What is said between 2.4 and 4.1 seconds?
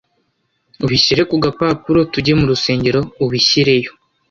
rusengero ubishyireyo